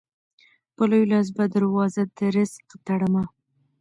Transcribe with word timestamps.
په 0.75 0.83
لوی 0.89 1.05
لاس 1.11 1.27
به 1.35 1.43
دروازه 1.55 2.03
د 2.17 2.19
رزق 2.35 2.67
تړمه 2.87 3.23